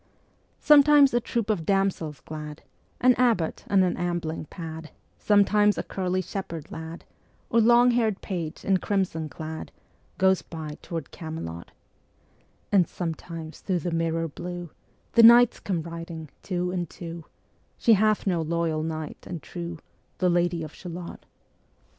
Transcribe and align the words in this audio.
Sometimes 0.59 1.13
a 1.13 1.19
troop 1.19 1.51
of 1.51 1.63
damsels 1.63 2.21
glad, 2.21 2.63
An 3.01 3.13
abbot 3.19 3.65
on 3.69 3.83
an 3.83 3.95
ambling 3.97 4.45
pad, 4.45 4.89
Sometimes 5.19 5.77
a 5.77 5.83
curly 5.83 6.23
shepherd 6.23 6.71
lad, 6.71 7.03
Or 7.51 7.61
long 7.61 7.91
hair'd 7.91 8.19
page 8.19 8.65
in 8.65 8.77
crimson 8.77 9.29
clad, 9.29 9.67
Ā 9.69 9.71
Ā 9.71 10.17
Goes 10.17 10.41
by 10.41 10.69
to 10.81 10.87
tower'd 10.89 11.11
Camelot; 11.11 11.67
Ā 11.67 11.71
And 12.71 12.87
sometimes 12.87 13.59
thro' 13.59 13.77
the 13.77 13.91
mirror 13.91 14.27
blue 14.27 14.71
The 15.13 15.21
knights 15.21 15.59
come 15.59 15.83
riding 15.83 16.29
two 16.41 16.71
and 16.71 16.89
two: 16.89 17.25
She 17.77 17.93
hath 17.93 18.25
no 18.25 18.41
loyal 18.41 18.81
knight 18.81 19.27
and 19.27 19.43
true, 19.43 19.75
Ā 19.75 19.77
Ā 19.77 19.81
The 20.17 20.29
Lady 20.31 20.63
of 20.63 20.73
Shalott. 20.73 21.27